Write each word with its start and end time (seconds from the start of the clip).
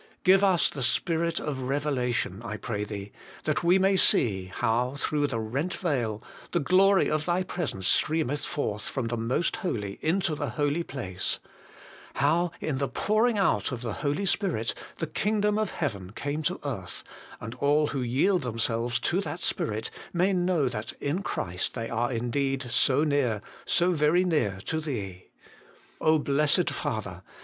Give 0.23 0.43
us 0.43 0.71
the 0.71 0.81
spirit 0.81 1.39
of 1.39 1.61
revelation, 1.61 2.41
I 2.43 2.57
pray 2.57 2.83
Thee, 2.85 3.11
that 3.43 3.63
we 3.63 3.77
may 3.77 3.97
see 3.97 4.45
how, 4.45 4.95
through 4.97 5.27
the 5.27 5.39
rent 5.39 5.75
veil, 5.75 6.23
the 6.53 6.59
glory 6.59 7.07
of 7.07 7.25
Thy 7.25 7.43
Presence 7.43 7.87
streameth 7.87 8.43
forth 8.43 8.81
from 8.81 9.09
the 9.09 9.15
Most 9.17 9.57
Holy 9.57 9.99
into 10.01 10.33
the 10.33 10.49
holy 10.49 10.81
place; 10.81 11.37
how, 12.15 12.49
in 12.59 12.79
the 12.79 12.87
pouring 12.87 13.37
out 13.37 13.71
of 13.71 13.83
the 13.83 13.93
Holy 14.01 14.25
Spirit, 14.25 14.73
the 14.97 15.05
kingdom 15.05 15.59
of 15.59 15.69
heaven 15.69 16.13
came 16.13 16.41
to 16.41 16.59
earth, 16.65 17.03
and 17.39 17.53
all 17.59 17.85
who 17.89 18.01
yield 18.01 18.41
themselves 18.41 18.97
to 19.01 19.21
that 19.21 19.41
Spirit 19.41 19.91
may 20.11 20.33
know 20.33 20.67
that 20.67 20.93
in 20.93 21.21
Christ 21.21 21.75
they 21.75 21.91
are 21.91 22.11
indeed 22.11 22.65
so 22.71 23.03
near, 23.03 23.43
so 23.65 23.91
very 23.91 24.25
near 24.25 24.61
to 24.65 24.79
Thee. 24.81 25.27
Blessed 26.23 26.71
Father 26.71 27.21